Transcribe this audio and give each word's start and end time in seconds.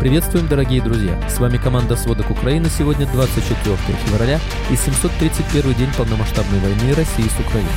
Приветствуем, 0.00 0.48
дорогие 0.48 0.80
друзья! 0.80 1.28
С 1.28 1.38
вами 1.38 1.58
команда 1.58 1.94
«Сводок 1.94 2.30
Украины». 2.30 2.70
Сегодня 2.70 3.06
24 3.06 3.76
февраля 4.06 4.40
и 4.70 4.74
731 4.74 5.74
день 5.74 5.90
полномасштабной 5.94 6.58
войны 6.58 6.94
России 6.94 7.24
с 7.24 7.38
Украиной. 7.38 7.68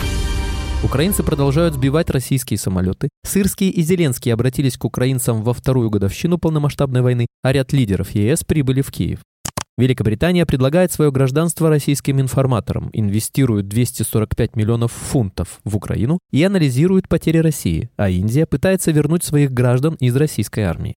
Украинцы 0.86 1.22
продолжают 1.22 1.74
сбивать 1.74 2.10
российские 2.10 2.58
самолеты. 2.58 3.10
Сырские 3.26 3.72
и 3.72 3.82
Зеленский 3.82 4.32
обратились 4.34 4.78
к 4.78 4.86
украинцам 4.86 5.44
во 5.44 5.54
вторую 5.54 5.90
годовщину 5.90 6.38
полномасштабной 6.38 7.02
войны, 7.02 7.28
а 7.42 7.52
ряд 7.52 7.74
лидеров 7.74 8.12
ЕС 8.12 8.46
прибыли 8.46 8.80
в 8.80 8.90
Киев. 8.90 9.20
Великобритания 9.78 10.46
предлагает 10.46 10.94
свое 10.94 11.12
гражданство 11.12 11.68
российским 11.68 12.22
информаторам, 12.22 12.90
инвестирует 12.94 13.68
245 13.68 14.56
миллионов 14.56 14.94
фунтов 14.94 15.60
в 15.66 15.76
Украину 15.76 16.20
и 16.32 16.42
анализирует 16.42 17.10
потери 17.10 17.40
России, 17.40 17.90
а 17.98 18.10
Индия 18.10 18.46
пытается 18.46 18.92
вернуть 18.92 19.26
своих 19.26 19.52
граждан 19.52 19.96
из 19.96 20.16
российской 20.16 20.62
армии. 20.62 20.96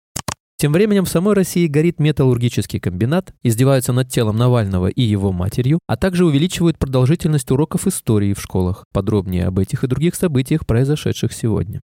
Тем 0.58 0.72
временем 0.72 1.04
в 1.04 1.10
самой 1.10 1.34
России 1.34 1.68
горит 1.68 2.00
металлургический 2.00 2.80
комбинат, 2.80 3.34
издеваются 3.44 3.92
над 3.92 4.10
телом 4.10 4.38
Навального 4.38 4.88
и 4.88 5.02
его 5.02 5.34
матерью, 5.34 5.80
а 5.86 5.98
также 5.98 6.26
увеличивают 6.26 6.78
продолжительность 6.78 7.52
уроков 7.52 7.88
истории 7.88 8.34
в 8.34 8.42
школах. 8.42 8.86
Подробнее 8.94 9.48
об 9.48 9.60
этих 9.60 9.84
и 9.84 9.88
других 9.88 10.16
событиях, 10.16 10.66
произошедших 10.66 11.34
сегодня. 11.34 11.82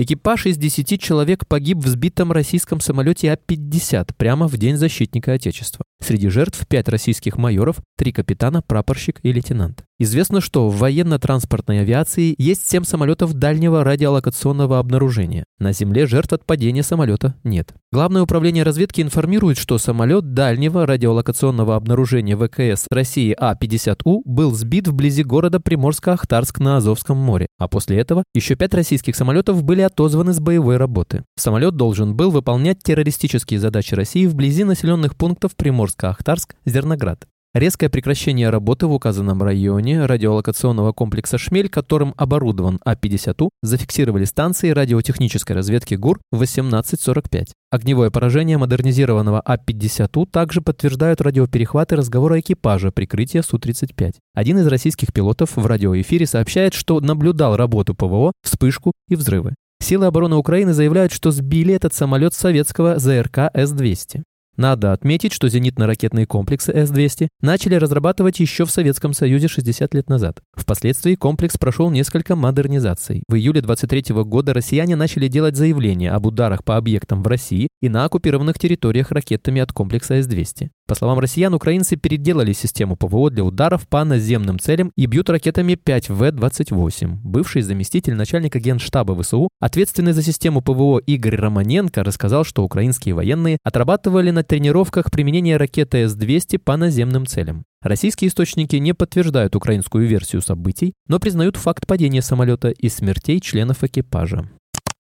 Экипаж 0.00 0.46
из 0.46 0.56
10 0.56 1.02
человек 1.02 1.46
погиб 1.46 1.78
в 1.78 1.88
сбитом 1.88 2.32
российском 2.32 2.80
самолете 2.80 3.32
А-50 3.32 4.14
прямо 4.16 4.46
в 4.46 4.56
День 4.56 4.76
защитника 4.76 5.32
Отечества. 5.32 5.84
Среди 6.00 6.28
жертв 6.28 6.66
5 6.66 6.88
российских 6.88 7.36
майоров, 7.36 7.80
3 7.98 8.12
капитана, 8.12 8.62
прапорщик 8.62 9.18
и 9.24 9.32
лейтенант. 9.32 9.87
Известно, 10.00 10.40
что 10.40 10.68
в 10.68 10.78
военно-транспортной 10.78 11.80
авиации 11.80 12.32
есть 12.38 12.68
7 12.70 12.84
самолетов 12.84 13.32
дальнего 13.34 13.82
радиолокационного 13.82 14.78
обнаружения. 14.78 15.44
На 15.58 15.72
Земле 15.72 16.06
жертв 16.06 16.32
от 16.32 16.46
падения 16.46 16.84
самолета 16.84 17.34
нет. 17.42 17.74
Главное 17.90 18.22
управление 18.22 18.62
разведки 18.62 19.00
информирует, 19.00 19.58
что 19.58 19.76
самолет 19.76 20.34
дальнего 20.34 20.86
радиолокационного 20.86 21.74
обнаружения 21.74 22.36
ВКС 22.36 22.86
России 22.90 23.34
А-50У 23.36 24.22
был 24.24 24.54
сбит 24.54 24.86
вблизи 24.86 25.24
города 25.24 25.58
Приморско-Ахтарск 25.58 26.62
на 26.62 26.76
Азовском 26.76 27.16
море, 27.16 27.48
а 27.58 27.66
после 27.66 27.98
этого 27.98 28.22
еще 28.34 28.54
пять 28.54 28.74
российских 28.74 29.16
самолетов 29.16 29.64
были 29.64 29.80
отозваны 29.80 30.32
с 30.32 30.38
боевой 30.38 30.76
работы. 30.76 31.24
Самолет 31.36 31.74
должен 31.74 32.14
был 32.14 32.30
выполнять 32.30 32.78
террористические 32.84 33.58
задачи 33.58 33.94
России 33.94 34.26
вблизи 34.26 34.62
населенных 34.62 35.16
пунктов 35.16 35.56
Приморско-Ахтарск, 35.56 36.54
Зерноград. 36.64 37.26
Резкое 37.54 37.88
прекращение 37.88 38.50
работы 38.50 38.86
в 38.86 38.92
указанном 38.92 39.42
районе 39.42 40.04
радиолокационного 40.04 40.92
комплекса 40.92 41.38
«Шмель», 41.38 41.70
которым 41.70 42.12
оборудован 42.18 42.78
А-50У, 42.84 43.48
зафиксировали 43.62 44.26
станции 44.26 44.68
радиотехнической 44.68 45.56
разведки 45.56 45.94
ГУР 45.94 46.20
в 46.30 46.42
18.45. 46.42 47.46
Огневое 47.70 48.10
поражение 48.10 48.58
модернизированного 48.58 49.40
А-50У 49.42 50.26
также 50.26 50.60
подтверждают 50.60 51.22
радиоперехваты 51.22 51.96
разговора 51.96 52.38
экипажа 52.38 52.92
прикрытия 52.92 53.40
Су-35. 53.40 54.16
Один 54.34 54.58
из 54.58 54.66
российских 54.66 55.14
пилотов 55.14 55.56
в 55.56 55.64
радиоэфире 55.64 56.26
сообщает, 56.26 56.74
что 56.74 57.00
наблюдал 57.00 57.56
работу 57.56 57.94
ПВО, 57.94 58.32
вспышку 58.42 58.92
и 59.08 59.16
взрывы. 59.16 59.54
Силы 59.82 60.04
обороны 60.04 60.36
Украины 60.36 60.74
заявляют, 60.74 61.12
что 61.12 61.30
сбили 61.30 61.72
этот 61.72 61.94
самолет 61.94 62.34
советского 62.34 62.98
ЗРК 62.98 63.50
С-200. 63.54 64.22
Надо 64.58 64.92
отметить, 64.92 65.32
что 65.32 65.46
зенитно-ракетные 65.46 66.26
комплексы 66.26 66.72
С-200 66.72 67.28
начали 67.40 67.76
разрабатывать 67.76 68.40
еще 68.40 68.64
в 68.64 68.72
Советском 68.72 69.12
Союзе 69.12 69.46
60 69.46 69.94
лет 69.94 70.10
назад. 70.10 70.40
Впоследствии 70.52 71.14
комплекс 71.14 71.56
прошел 71.56 71.90
несколько 71.90 72.34
модернизаций. 72.34 73.22
В 73.28 73.36
июле 73.36 73.60
23 73.60 74.16
года 74.24 74.52
россияне 74.52 74.96
начали 74.96 75.28
делать 75.28 75.54
заявления 75.54 76.10
об 76.10 76.26
ударах 76.26 76.64
по 76.64 76.76
объектам 76.76 77.22
в 77.22 77.28
России 77.28 77.68
и 77.80 77.88
на 77.88 78.04
оккупированных 78.04 78.58
территориях 78.58 79.12
ракетами 79.12 79.60
от 79.60 79.72
комплекса 79.72 80.20
С-200. 80.20 80.70
По 80.88 80.94
словам 80.94 81.18
россиян, 81.18 81.52
украинцы 81.52 81.96
переделали 81.96 82.54
систему 82.54 82.96
ПВО 82.96 83.30
для 83.30 83.44
ударов 83.44 83.86
по 83.86 84.02
наземным 84.04 84.58
целям 84.58 84.90
и 84.96 85.04
бьют 85.04 85.28
ракетами 85.28 85.74
5В-28. 85.74 87.18
Бывший 87.22 87.60
заместитель 87.60 88.14
начальника 88.14 88.58
генштаба 88.58 89.14
ВСУ, 89.22 89.50
ответственный 89.60 90.12
за 90.12 90.22
систему 90.22 90.62
ПВО 90.62 90.98
Игорь 91.00 91.36
Романенко, 91.36 92.02
рассказал, 92.02 92.42
что 92.44 92.64
украинские 92.64 93.14
военные 93.14 93.58
отрабатывали 93.62 94.30
на 94.30 94.42
тренировках 94.42 95.10
применение 95.10 95.58
ракеты 95.58 96.08
С-200 96.08 96.58
по 96.58 96.78
наземным 96.78 97.26
целям. 97.26 97.64
Российские 97.82 98.30
источники 98.30 98.76
не 98.76 98.94
подтверждают 98.94 99.54
украинскую 99.56 100.08
версию 100.08 100.40
событий, 100.40 100.94
но 101.06 101.18
признают 101.18 101.56
факт 101.56 101.86
падения 101.86 102.22
самолета 102.22 102.70
и 102.70 102.88
смертей 102.88 103.40
членов 103.40 103.84
экипажа. 103.84 104.48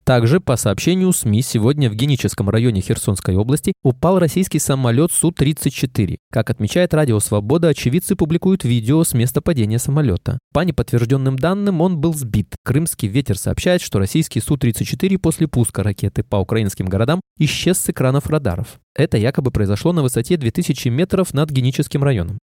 Также, 0.07 0.39
по 0.39 0.55
сообщению 0.55 1.11
СМИ, 1.11 1.41
сегодня 1.41 1.89
в 1.89 1.93
Геническом 1.93 2.49
районе 2.49 2.79
Херсонской 2.79 3.35
области 3.35 3.73
упал 3.83 4.19
российский 4.19 4.57
самолет 4.57 5.11
Су-34. 5.11 6.15
Как 6.31 6.49
отмечает 6.49 6.93
Радио 6.93 7.19
Свобода, 7.19 7.67
очевидцы 7.67 8.15
публикуют 8.15 8.63
видео 8.63 9.03
с 9.03 9.13
места 9.13 9.41
падения 9.41 9.79
самолета. 9.79 10.39
По 10.53 10.61
неподтвержденным 10.61 11.35
данным, 11.35 11.81
он 11.81 11.97
был 11.97 12.13
сбит. 12.13 12.55
Крымский 12.63 13.09
ветер 13.09 13.37
сообщает, 13.37 13.81
что 13.81 13.99
российский 13.99 14.39
Су-34 14.39 15.17
после 15.17 15.49
пуска 15.49 15.83
ракеты 15.83 16.23
по 16.23 16.37
украинским 16.37 16.85
городам 16.85 17.19
исчез 17.37 17.77
с 17.77 17.89
экранов 17.89 18.27
радаров. 18.27 18.79
Это 18.95 19.17
якобы 19.17 19.51
произошло 19.51 19.91
на 19.91 20.03
высоте 20.03 20.37
2000 20.37 20.87
метров 20.87 21.33
над 21.33 21.49
Геническим 21.49 22.01
районом. 22.01 22.37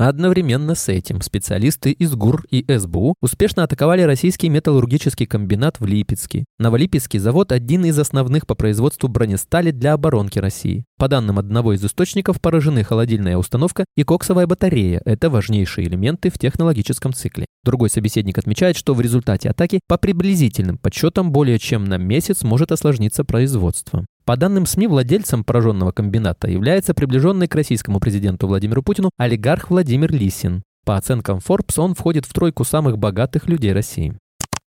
Одновременно 0.00 0.76
с 0.76 0.88
этим 0.88 1.20
специалисты 1.22 1.90
из 1.90 2.14
ГУР 2.14 2.44
и 2.50 2.64
СБУ 2.68 3.16
успешно 3.20 3.64
атаковали 3.64 4.02
российский 4.02 4.48
металлургический 4.48 5.26
комбинат 5.26 5.80
в 5.80 5.86
Липецке. 5.86 6.44
Новолипецкий 6.60 7.18
завод– 7.18 7.50
один 7.52 7.84
из 7.84 7.98
основных 7.98 8.46
по 8.46 8.54
производству 8.54 9.08
бронестали 9.08 9.72
для 9.72 9.94
оборонки 9.94 10.38
России. 10.38 10.84
По 10.98 11.06
данным 11.06 11.38
одного 11.38 11.74
из 11.74 11.84
источников, 11.84 12.40
поражены 12.40 12.82
холодильная 12.82 13.36
установка 13.36 13.84
и 13.96 14.02
коксовая 14.02 14.48
батарея– 14.48 15.00
это 15.04 15.30
важнейшие 15.30 15.86
элементы 15.86 16.28
в 16.28 16.40
технологическом 16.40 17.12
цикле. 17.12 17.46
Другой 17.62 17.88
собеседник 17.88 18.36
отмечает, 18.36 18.76
что 18.76 18.94
в 18.94 19.00
результате 19.00 19.48
атаки 19.48 19.78
по 19.86 19.96
приблизительным 19.96 20.76
подсчетам 20.76 21.30
более 21.30 21.60
чем 21.60 21.84
на 21.84 21.98
месяц 21.98 22.42
может 22.42 22.72
осложниться 22.72 23.22
производство. 23.22 24.04
По 24.24 24.36
данным 24.36 24.66
СМИ, 24.66 24.88
владельцем 24.88 25.44
пораженного 25.44 25.92
комбината 25.92 26.48
является 26.48 26.94
приближенный 26.94 27.46
к 27.46 27.54
российскому 27.54 28.00
президенту 28.00 28.48
Владимиру 28.48 28.82
Путину 28.82 29.10
олигарх 29.16 29.70
Владимир 29.70 30.12
Лисин. 30.12 30.64
По 30.84 30.96
оценкам 30.96 31.38
Forbes, 31.38 31.78
он 31.80 31.94
входит 31.94 32.26
в 32.26 32.32
тройку 32.32 32.64
самых 32.64 32.98
богатых 32.98 33.46
людей 33.46 33.72
России. 33.72 34.18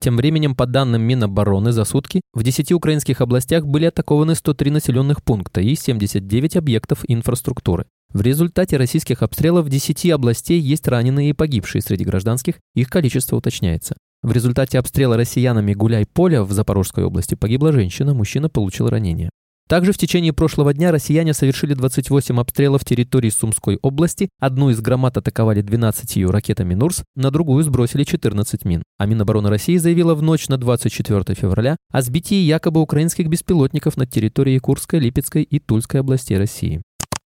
Тем 0.00 0.16
временем, 0.16 0.54
по 0.54 0.66
данным 0.66 1.02
Минобороны, 1.02 1.72
за 1.72 1.84
сутки 1.84 2.20
в 2.32 2.44
10 2.44 2.72
украинских 2.72 3.20
областях 3.20 3.66
были 3.66 3.86
атакованы 3.86 4.36
103 4.36 4.70
населенных 4.70 5.24
пункта 5.24 5.60
и 5.60 5.74
79 5.74 6.56
объектов 6.56 7.04
инфраструктуры. 7.08 7.86
В 8.12 8.22
результате 8.22 8.76
российских 8.76 9.22
обстрелов 9.22 9.66
в 9.66 9.68
10 9.68 10.10
областей 10.10 10.60
есть 10.60 10.86
раненые 10.86 11.30
и 11.30 11.32
погибшие 11.34 11.82
среди 11.82 12.04
гражданских, 12.04 12.54
их 12.74 12.88
количество 12.88 13.36
уточняется. 13.36 13.96
В 14.22 14.32
результате 14.32 14.78
обстрела 14.78 15.16
россиянами 15.16 15.74
Гуляй-Поля 15.74 16.42
в 16.42 16.52
Запорожской 16.52 17.04
области 17.04 17.34
погибла 17.34 17.72
женщина, 17.72 18.14
мужчина 18.14 18.48
получил 18.48 18.88
ранение. 18.88 19.30
Также 19.68 19.92
в 19.92 19.98
течение 19.98 20.32
прошлого 20.32 20.72
дня 20.72 20.90
россияне 20.90 21.34
совершили 21.34 21.74
28 21.74 22.40
обстрелов 22.40 22.86
территории 22.86 23.28
Сумской 23.28 23.78
области, 23.82 24.30
одну 24.40 24.70
из 24.70 24.80
громад 24.80 25.18
атаковали 25.18 25.60
12 25.60 26.24
ракетами 26.30 26.72
«Нурс», 26.72 27.04
на 27.14 27.30
другую 27.30 27.62
сбросили 27.62 28.04
14 28.04 28.64
мин. 28.64 28.82
А 28.96 29.04
Минобороны 29.04 29.50
России 29.50 29.76
заявила 29.76 30.14
в 30.14 30.22
ночь 30.22 30.48
на 30.48 30.56
24 30.56 31.34
февраля 31.34 31.76
о 31.92 32.00
сбитии 32.00 32.36
якобы 32.36 32.80
украинских 32.80 33.28
беспилотников 33.28 33.98
над 33.98 34.10
территорией 34.10 34.58
Курской, 34.58 35.00
Липецкой 35.00 35.42
и 35.42 35.58
Тульской 35.58 36.00
областей 36.00 36.38
России. 36.38 36.80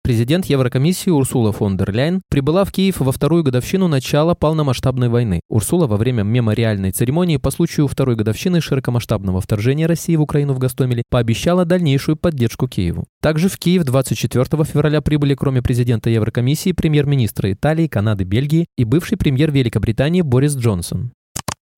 Президент 0.08 0.46
Еврокомиссии 0.46 1.10
Урсула 1.10 1.52
фон 1.52 1.76
дер 1.76 1.92
Ляйн 1.92 2.22
прибыла 2.30 2.64
в 2.64 2.72
Киев 2.72 3.00
во 3.00 3.12
вторую 3.12 3.44
годовщину 3.44 3.88
начала 3.88 4.34
полномасштабной 4.34 5.10
войны. 5.10 5.40
Урсула 5.50 5.86
во 5.86 5.98
время 5.98 6.22
мемориальной 6.22 6.92
церемонии 6.92 7.36
по 7.36 7.50
случаю 7.50 7.86
второй 7.88 8.16
годовщины 8.16 8.62
широкомасштабного 8.62 9.42
вторжения 9.42 9.84
России 9.84 10.16
в 10.16 10.22
Украину 10.22 10.54
в 10.54 10.58
Гастомеле 10.58 11.02
пообещала 11.10 11.66
дальнейшую 11.66 12.16
поддержку 12.16 12.68
Киеву. 12.68 13.04
Также 13.20 13.50
в 13.50 13.58
Киев 13.58 13.84
24 13.84 14.64
февраля 14.64 15.02
прибыли 15.02 15.34
кроме 15.34 15.60
президента 15.60 16.08
Еврокомиссии 16.08 16.72
премьер-министра 16.72 17.52
Италии, 17.52 17.86
Канады, 17.86 18.24
Бельгии 18.24 18.64
и 18.78 18.84
бывший 18.84 19.18
премьер 19.18 19.52
Великобритании 19.52 20.22
Борис 20.22 20.56
Джонсон. 20.56 21.12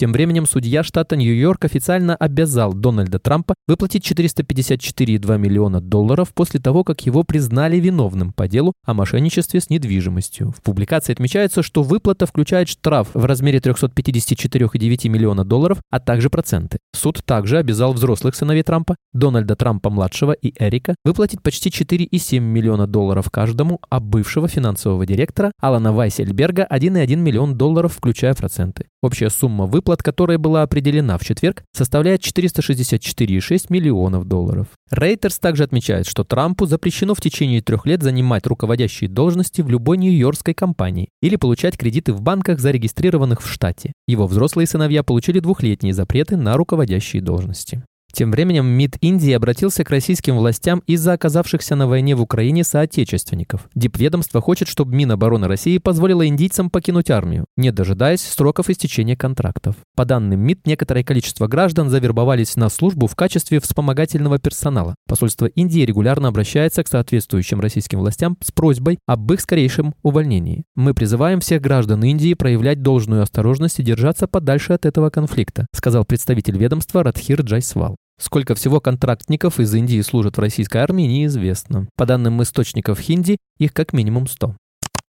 Тем 0.01 0.13
временем 0.13 0.47
судья 0.47 0.83
штата 0.83 1.15
Нью-Йорк 1.15 1.67
официально 1.67 2.17
обязал 2.17 2.73
Дональда 2.73 3.19
Трампа 3.19 3.55
выплатить 3.69 4.11
454,2 4.11 5.37
миллиона 5.37 5.83
долларов 5.83 6.33
после 6.33 6.59
того, 6.59 6.85
как 6.85 7.05
его 7.05 7.23
признали 7.23 7.77
виновным 7.77 8.33
по 8.33 8.49
делу 8.49 8.73
о 8.87 8.95
мошенничестве 8.95 9.61
с 9.61 9.69
недвижимостью. 9.69 10.55
В 10.57 10.63
публикации 10.63 11.13
отмечается, 11.13 11.63
что 11.63 11.83
выплата 11.83 12.25
включает 12.25 12.71
штраф 12.71 13.09
в 13.13 13.23
размере 13.27 13.59
354,9 13.59 15.11
миллиона 15.11 15.45
долларов, 15.45 15.83
а 15.91 16.01
также 16.01 16.31
проценты. 16.31 16.79
Суд 16.97 17.23
также 17.23 17.59
обязал 17.59 17.93
взрослых 17.93 18.35
сыновей 18.35 18.63
Трампа, 18.63 18.97
Дональда 19.13 19.55
Трампа-младшего 19.55 20.33
и 20.33 20.55
Эрика, 20.59 20.95
выплатить 21.05 21.43
почти 21.43 21.69
4,7 21.69 22.39
миллиона 22.41 22.87
долларов 22.87 23.29
каждому, 23.31 23.83
а 23.91 24.01
бывшего 24.01 24.49
финансового 24.49 25.05
директора 25.05 25.53
Алана 25.61 25.93
Вайсельберга 25.93 26.67
1,1 26.71 27.17
миллион 27.17 27.59
долларов, 27.59 27.93
включая 27.93 28.33
проценты. 28.33 28.87
Общая 29.03 29.31
сумма 29.31 29.67
выплат 29.67 29.90
выплат, 29.91 30.03
которая 30.03 30.39
была 30.39 30.63
определена 30.63 31.19
в 31.19 31.25
четверг, 31.25 31.65
составляет 31.73 32.21
464,6 32.23 33.67
миллионов 33.71 34.25
долларов. 34.25 34.69
Рейтерс 34.91 35.39
также 35.39 35.65
отмечает, 35.65 36.07
что 36.07 36.23
Трампу 36.23 36.67
запрещено 36.67 37.15
в 37.15 37.21
течение 37.21 37.61
трех 37.61 37.87
лет 37.87 38.03
занимать 38.03 38.47
руководящие 38.47 39.11
должности 39.11 39.63
в 39.63 39.69
любой 39.69 39.99
нью-йоркской 39.99 40.55
компании 40.55 41.09
или 41.23 41.37
получать 41.37 41.77
кредиты 41.77 42.13
в 42.13 42.21
банках, 42.21 42.61
зарегистрированных 42.61 43.43
в 43.43 43.49
штате. 43.49 43.93
Его 44.07 44.27
взрослые 44.27 44.67
сыновья 44.67 45.03
получили 45.03 45.41
двухлетние 45.41 45.93
запреты 45.93 46.37
на 46.37 46.57
руководящие 46.57 47.23
должности. 47.23 47.83
Тем 48.13 48.31
временем 48.31 48.67
МИД 48.67 48.97
Индии 49.01 49.33
обратился 49.33 49.85
к 49.85 49.91
российским 49.91 50.37
властям 50.37 50.83
из-за 50.87 51.13
оказавшихся 51.13 51.77
на 51.77 51.87
войне 51.87 52.15
в 52.15 52.23
Украине 52.23 52.65
соотечественников. 52.65 53.69
Дипведомство 53.75 54.41
хочет, 54.41 54.69
чтобы 54.69 54.95
Минобороны 54.95 55.47
России 55.47 55.79
позволило 55.79 56.27
индийцам 56.27 56.71
покинуть 56.71 57.11
армию, 57.11 57.47
не 57.57 57.73
дожидаясь 57.73 58.21
сроков 58.21 58.69
истечения 58.71 59.17
контрактов. 59.17 59.77
По 59.97 60.05
данным 60.05 60.41
МИД, 60.41 60.67
некоторое 60.67 61.05
количество 61.05 61.47
граждан 61.47 61.89
завербовались 61.89 62.57
на 62.57 62.69
службу 62.69 63.07
в 63.07 63.15
качестве 63.15 63.61
вспомогательного 63.61 64.39
персонала. 64.39 64.95
Посольство 65.09 65.47
Индии 65.47 65.81
регулярно 65.81 66.29
обращается 66.29 66.83
к 66.83 66.89
соответствующим 66.89 67.61
российским 67.61 67.99
властям 68.01 68.37
с 68.43 68.53
просьбой 68.53 68.99
об 69.07 69.33
их 69.33 69.41
скорейшем 69.41 69.95
увольнении. 70.03 70.65
Мы 70.75 70.95
призываем 70.95 71.41
всех 71.41 71.61
граждан 71.61 72.03
Индии 72.05 72.35
проявлять 72.35 72.83
должную 72.83 73.23
осторожность 73.23 73.79
и 73.79 73.83
держаться 73.83 74.27
подальше 74.27 74.73
от 74.73 74.87
этого 74.87 75.11
конфликта, 75.11 75.67
сказал 75.75 76.05
представитель 76.05 76.59
ведомства 76.59 77.03
Радхир 77.03 77.43
Джайсвал. 77.43 77.97
Сколько 78.21 78.55
всего 78.55 78.81
контрактников 78.81 79.59
из 79.59 79.75
Индии 79.75 80.01
служат 80.03 80.37
в 80.37 80.41
российской 80.41 80.79
армии, 80.79 81.05
неизвестно. 81.05 81.89
По 81.97 82.05
данным 82.05 82.43
источников 82.43 83.01
Хинди, 83.01 83.39
их 83.59 83.73
как 83.73 83.95
минимум 83.95 84.27
100. 84.27 84.55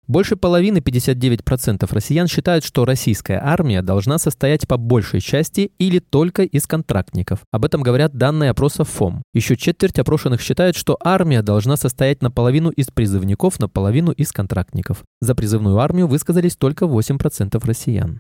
Больше 0.08 0.36
половины, 0.36 0.80
59% 0.80 1.88
россиян 1.90 2.28
считают, 2.28 2.64
что 2.64 2.86
российская 2.86 3.40
армия 3.42 3.82
должна 3.82 4.18
состоять 4.18 4.68
по 4.68 4.78
большей 4.78 5.22
части 5.22 5.72
или 5.80 6.00
только 6.00 6.44
из 6.44 6.68
контрактников. 6.68 7.40
Об 7.52 7.66
этом 7.66 7.82
говорят 7.82 8.14
данные 8.14 8.50
опроса 8.50 8.84
ФОМ. 8.84 9.24
Еще 9.34 9.56
четверть 9.56 10.00
опрошенных 10.00 10.42
считают, 10.42 10.76
что 10.76 10.98
армия 11.04 11.42
должна 11.42 11.78
состоять 11.78 12.22
наполовину 12.22 12.70
из 12.70 12.88
призывников, 12.88 13.60
наполовину 13.60 14.12
из 14.12 14.32
контрактников. 14.32 15.04
За 15.22 15.34
призывную 15.34 15.80
армию 15.80 16.08
высказались 16.08 16.56
только 16.56 16.86
8% 16.86 17.66
россиян. 17.66 18.20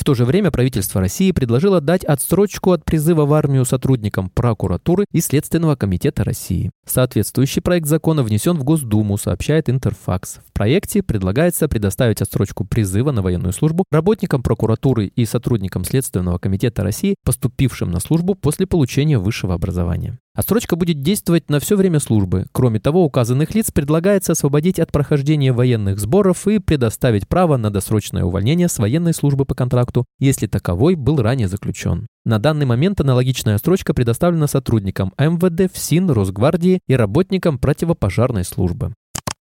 В 0.00 0.04
то 0.04 0.14
же 0.14 0.24
время 0.24 0.50
правительство 0.50 0.98
России 0.98 1.30
предложило 1.30 1.82
дать 1.82 2.04
отсрочку 2.04 2.72
от 2.72 2.86
призыва 2.86 3.26
в 3.26 3.34
армию 3.34 3.66
сотрудникам 3.66 4.30
прокуратуры 4.30 5.04
и 5.12 5.20
Следственного 5.20 5.76
комитета 5.76 6.24
России. 6.24 6.70
Соответствующий 6.86 7.60
проект 7.60 7.86
закона 7.86 8.22
внесен 8.22 8.56
в 8.56 8.64
Госдуму, 8.64 9.18
сообщает 9.18 9.68
Интерфакс. 9.68 10.38
В 10.48 10.54
проекте 10.54 11.02
предлагается 11.02 11.68
предоставить 11.68 12.22
отсрочку 12.22 12.64
призыва 12.64 13.10
на 13.10 13.20
военную 13.20 13.52
службу 13.52 13.84
работникам 13.90 14.42
прокуратуры 14.42 15.04
и 15.04 15.26
сотрудникам 15.26 15.84
Следственного 15.84 16.38
комитета 16.38 16.82
России, 16.82 17.16
поступившим 17.22 17.90
на 17.90 18.00
службу 18.00 18.34
после 18.34 18.66
получения 18.66 19.18
высшего 19.18 19.52
образования. 19.52 20.18
Отсрочка 20.40 20.74
будет 20.74 21.02
действовать 21.02 21.50
на 21.50 21.60
все 21.60 21.76
время 21.76 22.00
службы. 22.00 22.46
Кроме 22.52 22.80
того, 22.80 23.04
указанных 23.04 23.54
лиц 23.54 23.70
предлагается 23.70 24.32
освободить 24.32 24.80
от 24.80 24.90
прохождения 24.90 25.52
военных 25.52 26.00
сборов 26.00 26.48
и 26.48 26.58
предоставить 26.58 27.28
право 27.28 27.58
на 27.58 27.70
досрочное 27.70 28.24
увольнение 28.24 28.70
с 28.70 28.78
военной 28.78 29.12
службы 29.12 29.44
по 29.44 29.54
контракту, 29.54 30.06
если 30.18 30.46
таковой 30.46 30.94
был 30.94 31.20
ранее 31.20 31.46
заключен. 31.46 32.06
На 32.24 32.38
данный 32.38 32.64
момент 32.64 33.02
аналогичная 33.02 33.56
отсрочка 33.56 33.92
предоставлена 33.92 34.46
сотрудникам 34.46 35.12
МВД, 35.18 35.70
ФСИН, 35.70 36.10
Росгвардии 36.10 36.80
и 36.86 36.94
работникам 36.94 37.58
противопожарной 37.58 38.44
службы. 38.44 38.94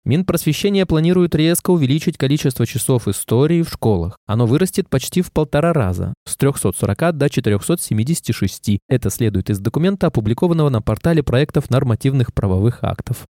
Минпросвещение 0.06 0.87
планирует 0.87 1.35
резко 1.35 1.70
увеличить 1.70 2.17
количество 2.17 2.64
часов 2.64 3.08
истории 3.08 3.62
в 3.62 3.70
школах. 3.70 4.17
Оно 4.25 4.47
вырастет 4.47 4.88
почти 4.88 5.20
в 5.20 5.32
полтора 5.32 5.73
раза, 5.73 6.14
с 6.25 6.37
340 6.37 7.19
до 7.19 7.29
476. 7.29 8.79
Это 8.88 9.11
следует 9.11 9.50
из 9.50 9.58
документа, 9.58 10.06
опубликованного 10.06 10.69
на 10.69 10.81
портале 10.81 11.25
проектов 11.25 11.70
нормативных 11.70 12.32
правовых 12.32 12.85
актов. 12.85 13.25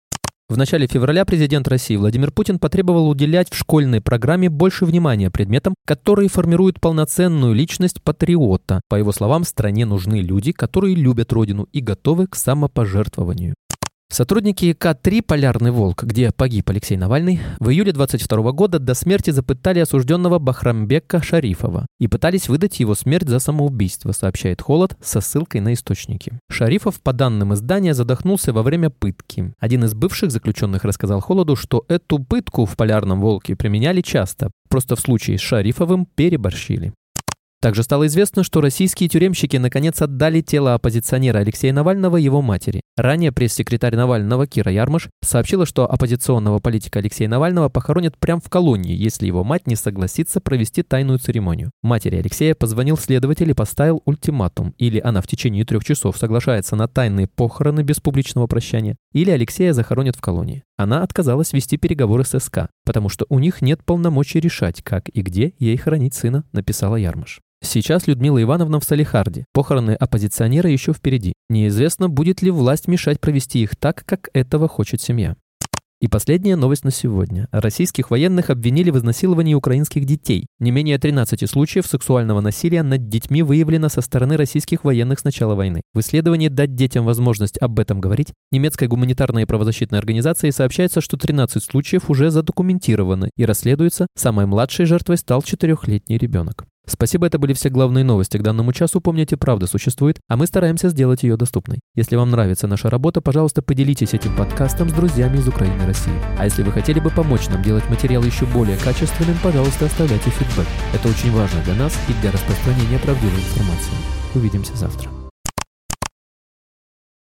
В 0.49 0.57
начале 0.57 0.87
февраля 0.87 1.25
президент 1.25 1.67
России 1.67 1.95
Владимир 1.95 2.31
Путин 2.31 2.57
потребовал 2.57 3.07
уделять 3.07 3.51
в 3.51 3.55
школьной 3.55 4.01
программе 4.01 4.49
больше 4.49 4.85
внимания 4.85 5.29
предметам, 5.29 5.75
которые 5.85 6.27
формируют 6.27 6.81
полноценную 6.81 7.53
личность 7.53 8.01
патриота. 8.01 8.81
По 8.89 8.95
его 8.95 9.11
словам, 9.11 9.43
стране 9.43 9.85
нужны 9.85 10.21
люди, 10.21 10.51
которые 10.51 10.95
любят 10.95 11.31
родину 11.33 11.67
и 11.71 11.81
готовы 11.81 12.25
к 12.25 12.35
самопожертвованию. 12.35 13.53
Сотрудники 14.13 14.73
К-3 14.73 15.23
«Полярный 15.23 15.71
волк», 15.71 16.03
где 16.03 16.31
погиб 16.31 16.69
Алексей 16.69 16.95
Навальный, 16.97 17.39
в 17.59 17.69
июле 17.71 17.93
22 17.93 18.51
года 18.51 18.77
до 18.77 18.93
смерти 18.93 19.31
запытали 19.31 19.79
осужденного 19.79 20.37
Бахрамбека 20.37 21.23
Шарифова 21.23 21.87
и 21.99 22.07
пытались 22.07 22.47
выдать 22.47 22.79
его 22.79 22.93
смерть 22.93 23.27
за 23.27 23.39
самоубийство, 23.39 24.11
сообщает 24.11 24.61
Холод 24.61 24.95
со 25.01 25.19
ссылкой 25.19 25.61
на 25.61 25.73
источники. 25.73 26.37
Шарифов, 26.51 27.01
по 27.01 27.11
данным 27.11 27.55
издания, 27.55 27.95
задохнулся 27.95 28.53
во 28.53 28.61
время 28.61 28.91
пытки. 28.91 29.51
Один 29.59 29.83
из 29.83 29.95
бывших 29.95 30.29
заключенных 30.29 30.83
рассказал 30.83 31.19
Холоду, 31.19 31.55
что 31.55 31.83
эту 31.87 32.19
пытку 32.19 32.67
в 32.67 32.77
«Полярном 32.77 33.19
волке» 33.19 33.55
применяли 33.55 34.01
часто, 34.01 34.51
просто 34.69 34.95
в 34.95 34.99
случае 34.99 35.39
с 35.39 35.41
Шарифовым 35.41 36.05
переборщили. 36.05 36.93
Также 37.63 37.83
стало 37.83 38.07
известно, 38.07 38.43
что 38.43 38.59
российские 38.59 39.07
тюремщики 39.07 39.55
наконец 39.55 40.01
отдали 40.01 40.41
тело 40.41 40.73
оппозиционера 40.73 41.37
Алексея 41.37 41.71
Навального 41.71 42.17
его 42.17 42.41
матери. 42.41 42.81
Ранее 42.97 43.31
пресс-секретарь 43.31 43.95
Навального 43.95 44.45
Кира 44.45 44.69
Ярмаш 44.69 45.07
сообщила, 45.23 45.65
что 45.65 45.89
оппозиционного 45.89 46.59
политика 46.59 46.99
Алексея 46.99 47.29
Навального 47.29 47.69
похоронят 47.69 48.17
прямо 48.17 48.41
в 48.41 48.49
колонии, 48.49 48.93
если 48.93 49.27
его 49.27 49.45
мать 49.45 49.65
не 49.65 49.77
согласится 49.77 50.41
провести 50.41 50.83
тайную 50.83 51.19
церемонию. 51.19 51.71
Матери 51.81 52.17
Алексея 52.17 52.53
позвонил 52.53 52.97
следователь 52.97 53.49
и 53.49 53.53
поставил 53.53 54.01
ультиматум. 54.03 54.73
Или 54.77 54.99
она 54.99 55.21
в 55.21 55.27
течение 55.27 55.63
трех 55.63 55.85
часов 55.85 56.17
соглашается 56.17 56.75
на 56.75 56.89
тайные 56.89 57.27
похороны 57.27 57.79
без 57.79 58.01
публичного 58.01 58.47
прощания, 58.47 58.97
или 59.13 59.31
Алексея 59.31 59.73
захоронят 59.73 60.15
в 60.15 60.21
колонии. 60.21 60.63
Она 60.77 61.03
отказалась 61.03 61.53
вести 61.53 61.77
переговоры 61.77 62.25
с 62.25 62.37
СК, 62.37 62.67
потому 62.85 63.09
что 63.09 63.25
у 63.29 63.39
них 63.39 63.61
нет 63.61 63.83
полномочий 63.85 64.39
решать, 64.39 64.81
как 64.83 65.09
и 65.09 65.21
где 65.21 65.53
ей 65.59 65.77
хоронить 65.77 66.13
сына, 66.13 66.43
написала 66.51 66.97
Ярмаш. 66.97 67.39
Сейчас 67.63 68.07
Людмила 68.07 68.41
Ивановна 68.41 68.81
в 68.81 68.83
Салихарде. 68.83 69.45
Похороны 69.53 69.91
оппозиционера 69.91 70.69
еще 70.69 70.91
впереди. 70.91 71.31
Неизвестно, 71.49 72.09
будет 72.09 72.41
ли 72.41 72.51
власть 72.51 72.89
мешать 72.89 73.21
провести 73.21 73.63
их 73.63 73.77
так, 73.77 74.03
как 74.05 74.29
этого 74.33 74.67
хочет 74.67 74.99
семья. 74.99 75.37
И 76.03 76.09
последняя 76.09 76.57
новость 76.57 76.83
на 76.83 76.91
сегодня. 76.91 77.47
Российских 77.53 78.11
военных 78.11 78.49
обвинили 78.49 78.89
в 78.89 78.97
изнасиловании 78.97 79.53
украинских 79.53 80.03
детей. 80.03 80.47
Не 80.59 80.69
менее 80.69 80.97
13 80.97 81.49
случаев 81.49 81.87
сексуального 81.87 82.41
насилия 82.41 82.83
над 82.83 83.07
детьми 83.07 83.41
выявлено 83.41 83.87
со 83.87 84.01
стороны 84.01 84.35
российских 84.35 84.83
военных 84.83 85.19
с 85.19 85.23
начала 85.23 85.55
войны. 85.55 85.81
В 85.93 86.01
исследовании 86.01 86.49
«Дать 86.49 86.75
детям 86.75 87.05
возможность 87.05 87.57
об 87.57 87.79
этом 87.79 88.01
говорить» 88.01 88.33
немецкой 88.51 88.89
гуманитарной 88.89 89.43
и 89.43 89.45
правозащитной 89.45 89.97
организации 89.97 90.49
сообщается, 90.49 90.99
что 90.99 91.15
13 91.15 91.63
случаев 91.63 92.09
уже 92.09 92.31
задокументированы 92.31 93.29
и 93.37 93.45
расследуются. 93.45 94.07
Самой 94.13 94.45
младшей 94.45 94.85
жертвой 94.85 95.15
стал 95.15 95.41
четырехлетний 95.41 96.17
ребенок. 96.17 96.65
Спасибо, 96.85 97.27
это 97.27 97.39
были 97.39 97.53
все 97.53 97.69
главные 97.69 98.03
новости 98.03 98.37
к 98.37 98.41
данному 98.41 98.73
часу. 98.73 98.99
Помните, 98.99 99.37
правда 99.37 99.67
существует, 99.67 100.19
а 100.27 100.35
мы 100.35 100.47
стараемся 100.47 100.89
сделать 100.89 101.23
ее 101.23 101.37
доступной. 101.37 101.79
Если 101.95 102.17
вам 102.17 102.29
нравится 102.29 102.67
наша 102.67 102.89
работа, 102.89 103.21
пожалуйста, 103.21 103.61
поделитесь 103.61 104.13
этим 104.13 104.35
подкастом 104.35 104.89
с 104.89 104.93
друзьями 104.93 105.37
из 105.37 105.47
Украины 105.47 105.81
и 105.81 105.85
России. 105.85 106.13
А 106.37 106.45
если 106.45 106.61
вы 106.61 106.71
хотели 106.71 106.99
бы 106.99 107.09
помочь 107.09 107.47
нам 107.47 107.63
делать 107.63 107.89
материал 107.89 108.23
еще 108.23 108.45
более 108.45 108.77
качественным, 108.77 109.37
пожалуйста, 109.41 109.85
оставляйте 109.85 110.29
фидбэк. 110.29 110.67
Это 110.93 111.07
очень 111.07 111.31
важно 111.31 111.61
для 111.63 111.75
нас 111.75 111.97
и 112.09 112.21
для 112.21 112.31
распространения 112.31 112.99
правдивой 112.99 113.39
информации. 113.39 113.93
Увидимся 114.35 114.75
завтра. 114.75 115.22